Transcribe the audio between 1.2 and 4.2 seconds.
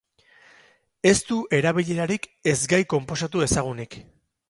du erabilerarik ez gai konposatu ezagunik.